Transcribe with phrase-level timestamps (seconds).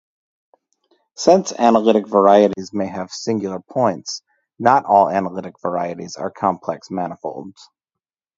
[1.13, 4.23] Since analytic varieties may have singular points,
[4.57, 7.69] not all analytic varieties are complex manifolds.